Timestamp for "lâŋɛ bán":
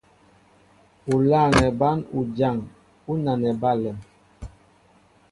1.29-1.97